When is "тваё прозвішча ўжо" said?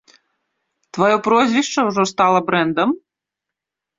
0.97-2.03